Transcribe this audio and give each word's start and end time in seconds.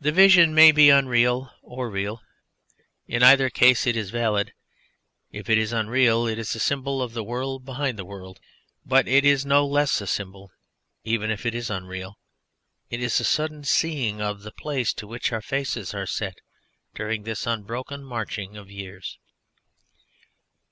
The 0.00 0.10
vision 0.10 0.52
may 0.52 0.72
be 0.72 0.90
unreal 0.90 1.48
or 1.62 1.88
real, 1.88 2.20
in 3.06 3.22
either 3.22 3.50
case 3.50 3.86
it 3.86 3.94
is 3.96 4.10
valid: 4.10 4.52
if 5.30 5.48
it 5.48 5.58
is 5.58 5.72
unreal 5.72 6.26
it 6.26 6.40
is 6.40 6.56
a 6.56 6.58
symbol 6.58 7.00
of 7.00 7.12
the 7.12 7.22
world 7.22 7.64
behind 7.64 7.96
the 7.96 8.04
world. 8.04 8.40
But 8.84 9.06
it 9.06 9.24
is 9.24 9.46
no 9.46 9.64
less 9.64 10.00
a 10.00 10.08
symbol; 10.08 10.50
even 11.04 11.30
if 11.30 11.46
it 11.46 11.54
is 11.54 11.70
unreal 11.70 12.18
it 12.90 13.00
is 13.00 13.20
a 13.20 13.24
sudden 13.24 13.62
seeing 13.62 14.20
of 14.20 14.42
the 14.42 14.50
place 14.50 14.92
to 14.94 15.06
which 15.06 15.30
our 15.30 15.40
faces 15.40 15.94
are 15.94 16.04
set 16.04 16.38
during 16.92 17.22
this 17.22 17.46
unbroken 17.46 18.02
marching 18.02 18.56
of 18.56 18.68
years. 18.72 19.20